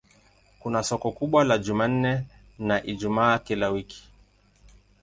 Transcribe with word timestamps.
Kuna 0.59 0.83
soko 0.83 1.11
kubwa 1.11 1.43
la 1.43 1.57
Jumanne 1.57 2.23
na 2.59 2.83
Ijumaa 2.83 3.39
kila 3.39 3.69
wiki. 3.69 4.07